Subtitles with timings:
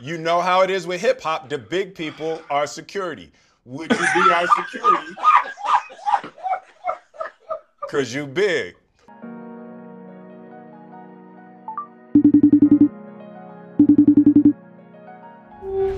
[0.00, 1.48] you know how it is with hip hop.
[1.48, 3.30] The big people are security.
[3.64, 5.12] Would you be our security?
[7.90, 8.76] Cause you big.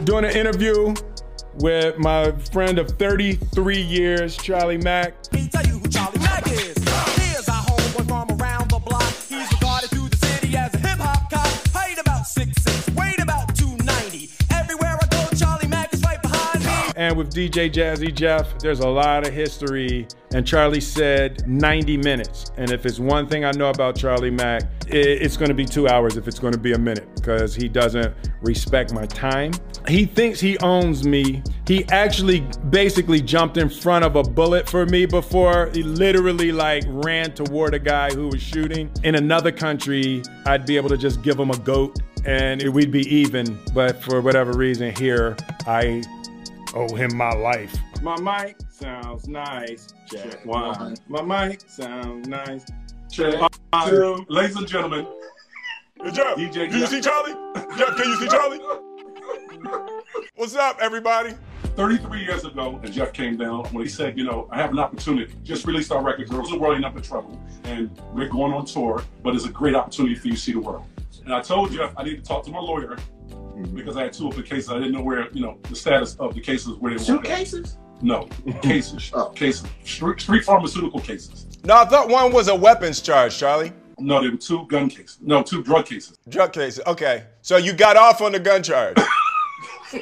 [0.04, 0.94] Doing an interview
[1.56, 5.14] with my friend of 33 years, Charlie Mack.
[17.02, 20.06] And with DJ Jazzy Jeff, there's a lot of history.
[20.32, 22.52] And Charlie said 90 minutes.
[22.56, 25.88] And if it's one thing I know about Charlie Mack, it's going to be two
[25.88, 29.50] hours if it's going to be a minute because he doesn't respect my time.
[29.88, 31.42] He thinks he owns me.
[31.66, 35.70] He actually basically jumped in front of a bullet for me before.
[35.74, 38.92] He literally like ran toward a guy who was shooting.
[39.02, 42.92] In another country, I'd be able to just give him a goat and it, we'd
[42.92, 43.58] be even.
[43.74, 46.02] But for whatever reason, here, I
[46.74, 47.74] owe him my life.
[48.02, 49.88] My mic sounds nice.
[50.10, 50.96] Check one.
[51.08, 52.64] My mic sounds nice.
[53.10, 53.34] Check
[53.72, 54.26] Uh, two.
[54.28, 55.06] Ladies and gentlemen,
[56.12, 57.34] Jeff, DJ can you see Charlie?
[57.76, 58.60] Jeff, can you see Charlie?
[60.36, 61.34] What's up, everybody?
[61.76, 64.78] 33 years ago, and Jeff came down when he said, you know, I have an
[64.78, 65.34] opportunity.
[65.42, 67.40] Just released our record, Girls in the World Ain't Up in Trouble.
[67.64, 70.60] And we're going on tour, but it's a great opportunity for you to see the
[70.60, 70.84] world.
[71.24, 72.96] And I told Jeff I need to talk to my lawyer
[73.74, 74.70] because I had two open cases.
[74.70, 77.18] I didn't know where, you know, the status of the cases where they were.
[77.18, 77.78] Two cases?
[78.00, 78.28] No,
[78.62, 79.10] cases.
[79.14, 79.28] Oh.
[79.30, 79.66] Cases.
[79.84, 81.46] Street, street pharmaceutical cases.
[81.64, 83.72] No, I thought one was a weapons charge, Charlie.
[83.98, 85.18] No, there were two gun cases.
[85.20, 86.18] No, two drug cases.
[86.28, 86.84] Drug cases.
[86.86, 87.24] Okay.
[87.42, 88.96] So you got off on the gun charge.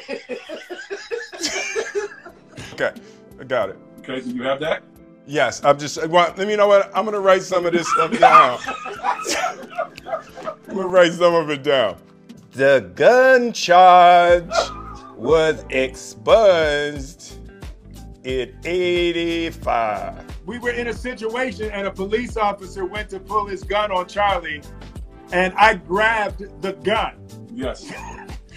[2.72, 2.92] okay.
[3.38, 3.78] I got it.
[3.98, 4.82] Okay, so you have that?
[5.26, 5.98] Yes, I'm just.
[5.98, 6.90] Uh, well, let me know what.
[6.94, 8.58] I'm gonna write some of this stuff down.
[10.68, 11.96] I'm gonna write some of it down.
[12.60, 14.44] The gun charge
[15.16, 17.38] was expunged
[18.22, 20.26] in '85.
[20.44, 24.06] We were in a situation and a police officer went to pull his gun on
[24.08, 24.60] Charlie,
[25.32, 27.90] and I grabbed the gun Yes.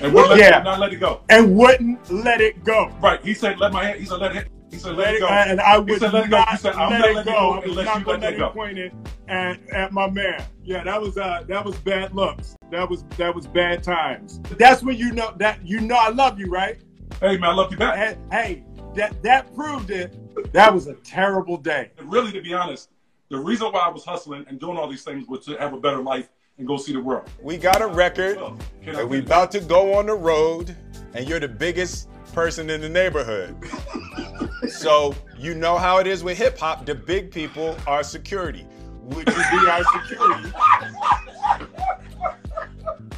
[0.02, 0.62] And we'll let, Yeah.
[0.64, 1.22] not let it go.
[1.30, 2.90] and wouldn't let it go.
[3.02, 3.24] Right.
[3.24, 5.20] He said, let my hand, he said, let it, he said, let, Let it it,
[5.22, 5.28] go.
[5.28, 6.38] and I would said, let it go.
[6.38, 7.32] not said, I'm let not it go.
[7.32, 8.92] go I was not you gonna let let it it pointed
[9.28, 10.44] at, at my man.
[10.64, 12.56] Yeah, that was uh that was bad looks.
[12.72, 14.40] That was that was bad times.
[14.58, 16.78] That's when you know that you know I love you, right?
[17.20, 17.96] Hey, man, I love you back.
[17.98, 18.64] Hey, hey,
[18.96, 20.18] that that proved it.
[20.54, 21.92] That was a terrible day.
[22.00, 22.90] And really, to be honest,
[23.30, 25.80] the reason why I was hustling and doing all these things was to have a
[25.80, 27.30] better life and go see the world.
[27.42, 28.38] We got a record,
[28.84, 29.26] Can and we finish?
[29.28, 30.76] about to go on the road,
[31.14, 33.56] and you're the biggest person in the neighborhood.
[34.70, 36.86] so you know how it is with hip hop.
[36.86, 38.66] The big people are security.
[39.02, 40.52] Would you be our security?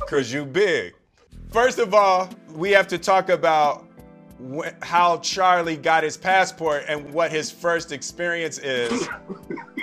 [0.10, 0.94] Cause you big.
[1.52, 3.88] First of all, we have to talk about
[4.54, 9.08] wh- how Charlie got his passport and what his first experience is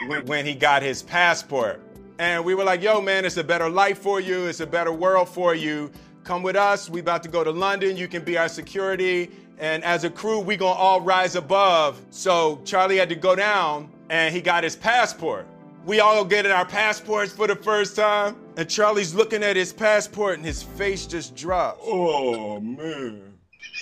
[0.07, 1.81] when, when he got his passport.
[2.19, 4.47] And we were like, yo, man, it's a better life for you.
[4.47, 5.91] It's a better world for you.
[6.25, 6.89] Come with us.
[6.89, 7.97] We about to go to London.
[7.97, 9.31] You can be our security.
[9.59, 12.01] And as a crew, we gonna all rise above.
[12.11, 15.47] So Charlie had to go down and he got his passport.
[15.85, 18.37] We all getting our passports for the first time.
[18.57, 21.81] And Charlie's looking at his passport and his face just drops.
[21.83, 23.35] Oh man.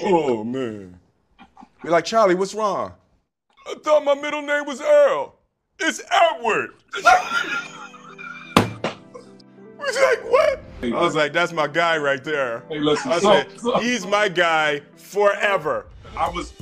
[0.03, 0.99] Oh man.
[1.83, 2.93] We're like, Charlie, what's wrong?
[3.67, 5.37] I thought my middle name was Earl.
[5.79, 6.75] It's Edward.
[9.81, 10.61] We was like, what?
[10.83, 12.65] I was like, that's my guy right there.
[12.69, 15.87] Hey, listen, I so- said, so- he's my guy forever.
[16.17, 16.53] I was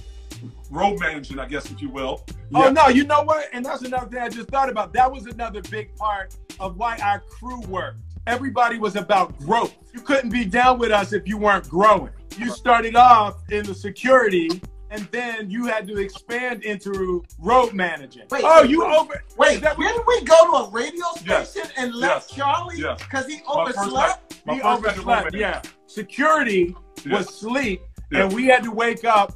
[0.70, 2.24] road managing, I guess, if you will.
[2.54, 3.48] Oh no, you know what?
[3.52, 4.92] And that's another thing I just thought about.
[4.92, 7.98] That was another big part of why our crew worked.
[8.26, 9.74] Everybody was about growth.
[9.94, 12.10] You couldn't be down with us if you weren't growing.
[12.36, 18.22] You started off in the security and then you had to expand into road managing.
[18.30, 18.96] Wait, oh, wait, you wait.
[18.96, 21.50] over Wait, is that didn't we go to a radio Yes.
[21.50, 22.36] station and left Yes.
[22.36, 22.98] Charlie Yes.
[23.02, 24.46] because he My first overslept?
[24.46, 25.62] My he overslept, yeah.
[25.86, 27.18] Security Yeah.
[27.18, 28.24] was sleep Yeah.
[28.24, 29.32] and we had to wake up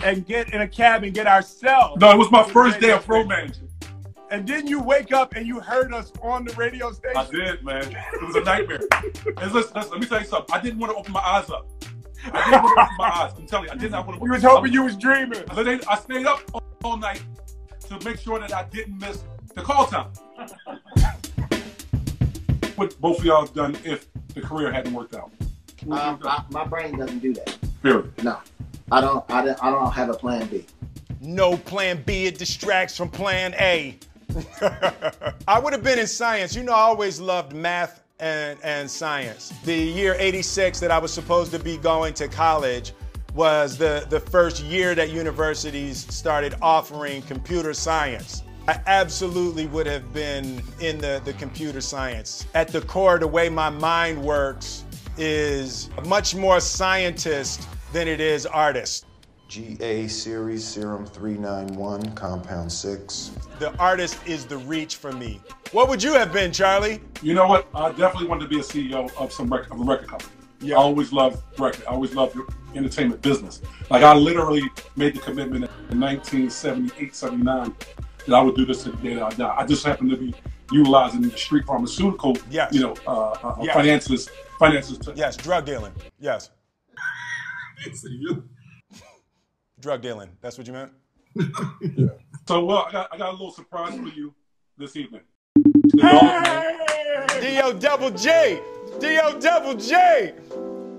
[0.00, 2.00] and get in a cab and get ourselves.
[2.00, 3.28] No, it was my first day of road station.
[3.28, 3.62] managing.
[4.28, 7.16] And then you wake up and you heard us on the radio station.
[7.16, 7.84] I did, man.
[8.12, 8.80] It was a nightmare.
[8.92, 10.52] and listen, listen, let me tell you something.
[10.54, 11.68] I didn't want to open my eyes up.
[12.32, 13.32] I didn't want to open my eyes.
[13.36, 14.24] I'm telling you, I did not want to.
[14.24, 15.42] We was hoping you was dreaming.
[15.50, 17.22] I stayed- I stayed up all, all night
[17.88, 19.22] to make sure that I didn't miss
[19.54, 20.08] the call time.
[22.76, 25.30] what both of y'all have done if the career hadn't worked out?
[25.90, 27.56] Um, I, my brain doesn't do that.
[27.82, 28.10] Period.
[28.24, 28.38] No,
[28.90, 29.24] I don't.
[29.30, 29.62] I don't.
[29.64, 30.64] I don't have a plan B.
[31.20, 33.98] No plan B, it distracts from plan A.
[35.48, 36.54] I would have been in science.
[36.54, 39.52] You know, I always loved math and, and science.
[39.64, 42.92] The year 86 that I was supposed to be going to college
[43.34, 48.42] was the, the first year that universities started offering computer science.
[48.68, 52.46] I absolutely would have been in the, the computer science.
[52.54, 54.84] At the core, the way my mind works
[55.18, 59.05] is much more scientist than it is artist.
[59.48, 63.30] GA series serum 391 compound 6.
[63.60, 65.40] The artist is the reach for me.
[65.72, 67.00] What would you have been, Charlie?
[67.22, 67.68] You know what?
[67.74, 70.32] I definitely wanted to be a CEO of some record, of a record company.
[70.60, 70.74] Yeah.
[70.76, 71.84] I always loved record.
[71.86, 72.44] I always loved the
[72.76, 73.62] entertainment business.
[73.88, 74.62] Like I literally
[74.96, 77.74] made the commitment in 1978, 79
[78.26, 79.54] that I would do this to the day that I die.
[79.58, 80.34] I just happened to be
[80.72, 82.72] utilizing the street pharmaceutical, Yes.
[82.74, 83.74] you know, uh, uh, Yes.
[83.74, 84.28] finances,
[84.58, 84.98] finances.
[84.98, 85.92] To, Yes, drug dealing.
[86.18, 86.50] Yes,
[89.80, 90.30] drug dealing.
[90.40, 90.92] That's what you meant?
[91.96, 92.08] Yeah.
[92.48, 94.32] So, well, I got, I got a little surprise for you
[94.78, 95.22] this evening.
[95.54, 97.72] The dog D.O.
[97.74, 98.58] Double G.
[99.00, 99.38] D.O.
[99.40, 99.94] Double G.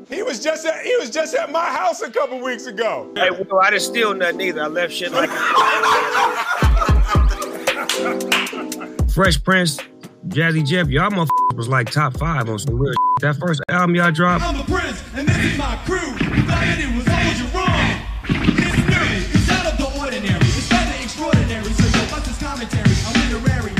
[0.10, 3.12] He was just at, he was just at my house a couple weeks ago.
[3.16, 4.64] Hey, well, I didn't steal nothing either.
[4.64, 5.30] I left shit like
[9.12, 9.80] Fresh Prince,
[10.28, 12.98] Jazzy Jeff, y'all motherfuckers was like top five on some real shit.
[13.22, 15.98] That first album y'all dropped, I'm the prince, and this is my crew.
[15.98, 17.48] Thought it was always you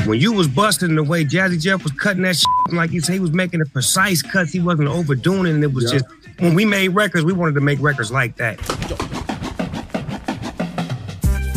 [0.08, 3.14] when you was busting the way Jazzy Jeff was cutting that shit, like you say,
[3.14, 4.52] he was making the precise cuts.
[4.52, 6.06] He wasn't overdoing it, and it was just
[6.38, 8.58] when we made records, we wanted to make records like that.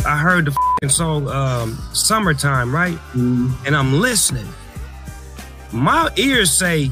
[0.04, 2.98] I heard the fing song um, "Summertime," right?
[3.14, 4.46] And I'm listening.
[5.72, 6.90] My ears say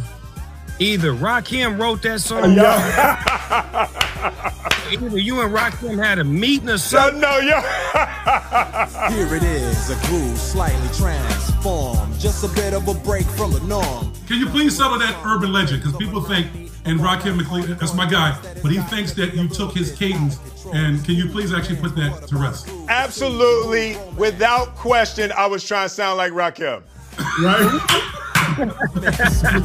[0.78, 2.56] either Rakim wrote that song,
[4.92, 7.20] either you and Rakim had a meeting or No, something.
[7.20, 7.60] no, yo.
[9.10, 12.18] Here it is, a groove slightly transformed.
[12.18, 14.12] Just a bit of a break from the norm.
[14.26, 15.82] Can you please settle that urban legend?
[15.82, 16.48] Because people think,
[16.84, 20.38] and Rakim McLean, that's my guy, but he thinks that you took his cadence.
[20.72, 22.68] And can you please actually put that to rest?
[22.88, 26.82] Absolutely, without question, I was trying to sound like Rakim.
[27.42, 27.80] Right?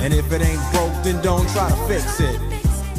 [0.01, 2.39] and if it ain't broke, then don't try to fix it.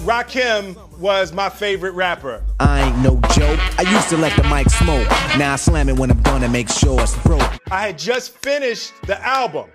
[0.05, 2.43] Rakim was my favorite rapper.
[2.61, 3.61] I ain't no joke.
[3.79, 5.09] I used to let the mic smoke.
[5.39, 7.43] Now I slam it when I'm done and make sure it's broke.
[7.71, 9.71] I had just finished the album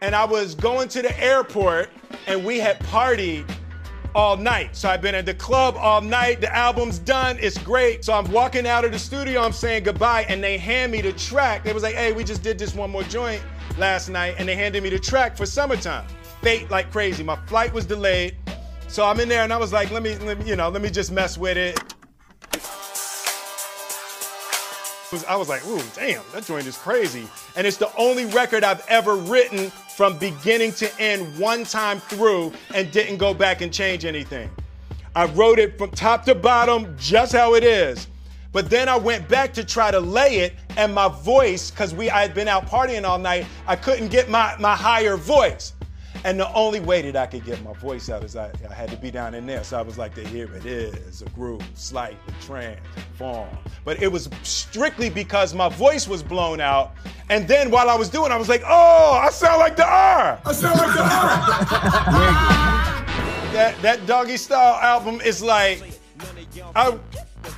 [0.00, 1.90] and I was going to the airport
[2.26, 3.48] and we had partied
[4.14, 4.76] all night.
[4.76, 6.40] So I've been at the club all night.
[6.40, 7.36] The album's done.
[7.40, 8.04] It's great.
[8.04, 9.42] So I'm walking out of the studio.
[9.42, 11.64] I'm saying goodbye and they hand me the track.
[11.64, 13.42] They was like, hey, we just did this one more joint
[13.76, 16.06] last night and they handed me the track for summertime.
[16.42, 17.24] Fate like crazy.
[17.24, 18.36] My flight was delayed.
[18.88, 20.82] So I'm in there and I was like, let me, let me you know, let
[20.82, 21.78] me just mess with it.
[25.28, 27.28] I was like, ooh, damn, that joint is crazy.
[27.54, 32.52] And it's the only record I've ever written from beginning to end one time through
[32.74, 34.50] and didn't go back and change anything.
[35.14, 38.08] I wrote it from top to bottom, just how it is.
[38.50, 42.10] But then I went back to try to lay it, and my voice, because we
[42.10, 45.73] I had been out partying all night, I couldn't get my, my higher voice.
[46.26, 48.88] And the only way that I could get my voice out is I, I had
[48.88, 49.62] to be down in there.
[49.62, 53.46] So I was like, the here it is, a groove, slightly transform.
[53.84, 56.92] But it was strictly because my voice was blown out.
[57.28, 60.40] And then while I was doing, I was like, oh, I sound like the R.
[60.46, 61.08] I sound like the R.
[63.52, 65.82] that that doggy style album is like,
[66.74, 66.98] I.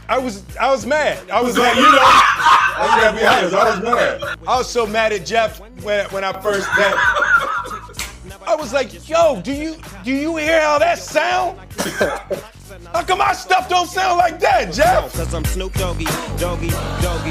[0.08, 1.30] I was I was mad.
[1.30, 4.20] I was like, you know, I honest, I was mad.
[4.46, 6.94] I was so mad at Jeff when when I first met.
[8.46, 11.58] I was like, yo, do you do you hear how that sound?
[12.92, 15.12] How come my stuff don't sound like that, Jeff?
[15.14, 16.04] Cause I'm Snoop Doggy,
[16.36, 16.68] Doggy,
[17.00, 17.30] Doggy.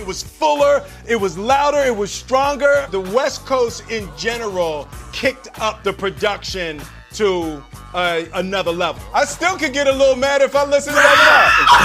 [0.00, 2.86] It was fuller, it was louder, it was stronger.
[2.90, 6.80] The West Coast in general kicked up the production
[7.14, 7.62] to
[7.94, 9.02] uh, another level.
[9.14, 11.84] I still could get a little mad if I listen to that.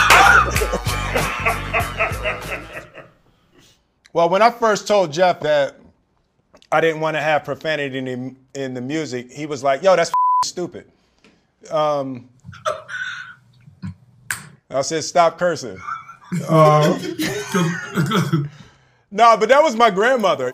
[4.14, 5.76] well, when I first told Jeff that
[6.72, 10.12] I didn't want to have profanity in, in the music, he was like, yo, that's
[10.46, 10.86] stupid.
[11.70, 12.30] Um,
[14.70, 15.78] I said, stop cursing.
[16.48, 16.98] Uh,
[19.16, 20.52] No, but that was my grandmother.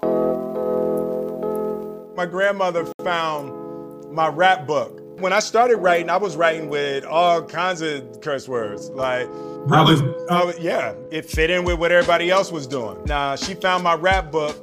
[2.17, 5.01] My grandmother found my rap book.
[5.19, 8.89] When I started writing, I was writing with all kinds of curse words.
[8.89, 13.03] Like, was, I was- yeah, it fit in with what everybody else was doing.
[13.05, 14.55] Now, she found my rap book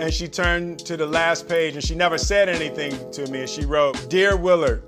[0.00, 3.40] and she turned to the last page and she never said anything to me.
[3.40, 4.82] And she wrote, Dear Willard,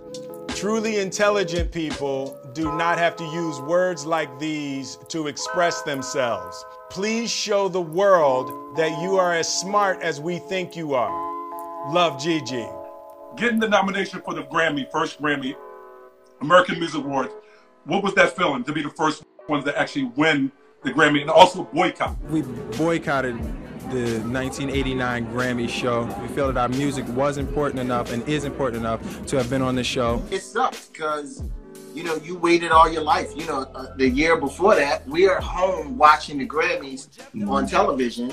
[0.56, 6.64] truly intelligent people do not have to use words like these to express themselves.
[6.88, 11.92] Please show the world that you are as smart as we think you are.
[11.92, 12.66] Love Gigi.
[13.36, 15.54] Getting the nomination for the Grammy, first Grammy,
[16.40, 17.32] American Music Awards.
[17.84, 20.50] What was that feeling to be the first ones to actually win
[20.82, 22.20] the Grammy and also boycott?
[22.24, 23.38] We boycotted
[23.90, 26.04] the 1989 Grammy show.
[26.20, 29.62] We feel that our music was important enough and is important enough to have been
[29.62, 30.22] on the show.
[30.30, 31.42] It sucks because
[31.94, 33.32] you know you waited all your life.
[33.36, 37.08] You know, uh, the year before that, we are home watching the Grammys
[37.48, 38.32] on television,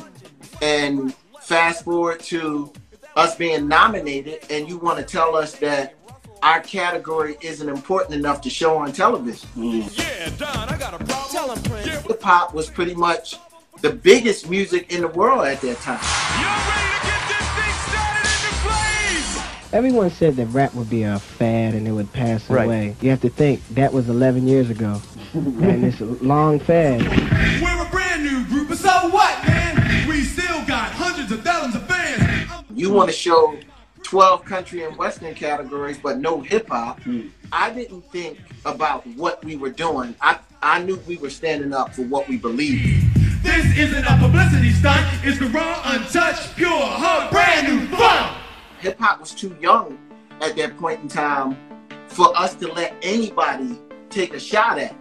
[0.61, 2.71] and fast forward to
[3.17, 5.95] us being nominated, and you want to tell us that
[6.43, 9.49] our category isn't important enough to show on television.
[9.57, 9.97] Mm.
[9.97, 11.29] Yeah, Don, I got a problem.
[11.31, 11.87] Tell him, Prince.
[11.87, 13.35] Hip hop was pretty much
[13.81, 15.99] the biggest music in the world at that time.
[19.73, 22.65] Everyone said that rap would be a fad and it would pass Right.
[22.65, 22.95] away.
[23.01, 25.01] You have to think that was 11 years ago,
[25.33, 27.01] and it's a long fad.
[32.77, 33.57] You want to show
[34.03, 37.01] 12 country and western categories, but no hip hop.
[37.01, 37.29] Hmm.
[37.51, 40.13] I didn't think about what we were doing.
[40.21, 43.03] I, I knew we were standing up for what we believed.
[43.41, 45.07] This isn't a publicity stunt.
[45.23, 48.39] It's the raw, untouched, pure, hard, brand new fun.
[48.81, 49.97] Hip hop was too young
[50.39, 51.57] at that point in time
[52.05, 53.79] for us to let anybody
[54.11, 54.95] take a shot at.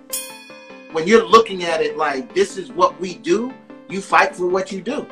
[0.92, 3.52] When you're looking at it like this is what we do,
[3.90, 5.06] you fight for what you do.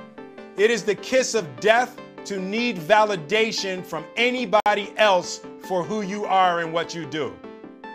[0.56, 6.24] It is the kiss of death to need validation from anybody else for who you
[6.24, 7.34] are and what you do.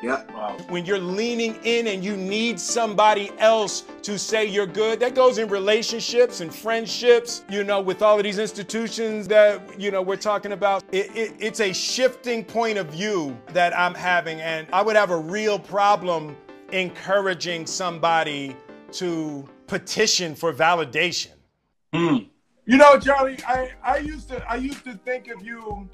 [0.02, 0.24] Yeah.
[0.70, 5.38] When you're leaning in and you need somebody else to say you're good, that goes
[5.38, 10.16] in relationships and friendships, you know, with all of these institutions that, you know, we're
[10.16, 10.84] talking about.
[10.94, 15.12] It, it, it's a shifting point of view that I'm having, and I would have
[15.12, 16.38] a real problem
[16.72, 18.56] encouraging somebody
[18.94, 21.32] to petition for validation.
[21.94, 22.18] Hmm.
[22.70, 25.90] You know, Charlie, I, I used to I used to think of you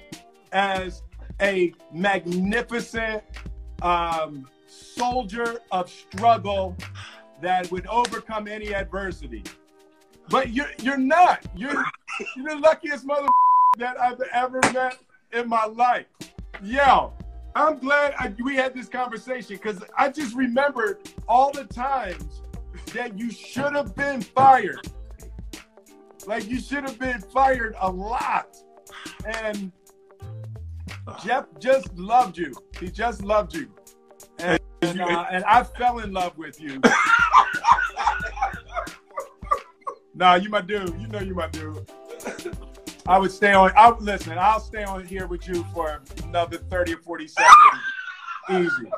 [0.52, 1.02] as
[1.40, 3.22] a magnificent
[3.80, 6.76] um, soldier of struggle
[7.40, 9.42] that would overcome any adversity.
[10.28, 11.46] But you're you're not.
[11.56, 11.82] You're
[12.36, 13.28] you're the luckiest mother
[13.78, 14.98] that I've ever met
[15.32, 16.04] in my life.
[16.62, 17.14] Yo,
[17.54, 22.42] I'm glad I, we had this conversation because I just remembered all the times
[22.92, 24.86] that you should have been fired.
[26.26, 28.56] Like you should have been fired a lot.
[29.24, 29.72] And
[31.24, 32.52] Jeff just loved you.
[32.80, 33.70] He just loved you.
[34.38, 36.80] And, and, uh, and I fell in love with you.
[40.14, 41.00] nah, you my dude.
[41.00, 41.90] You know you my dude.
[43.06, 43.72] I would stay on.
[43.76, 44.36] I would listen.
[44.36, 47.54] I'll stay on here with you for another thirty or forty seconds.
[48.50, 48.90] Easy.